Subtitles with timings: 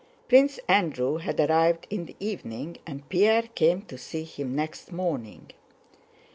[0.27, 5.51] Prince Andrew had arrived in the evening and Pierre came to see him next morning.